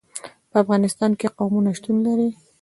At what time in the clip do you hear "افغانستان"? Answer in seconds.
0.63-1.11